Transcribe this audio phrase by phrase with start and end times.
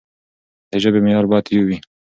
[0.71, 1.77] د ژبې معيار بايد يو وي.